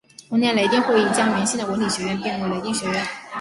[0.27, 3.05] 同年雷丁议会将原先的文理学院并入雷丁学院。